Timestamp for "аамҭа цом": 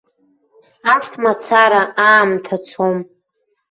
2.09-2.97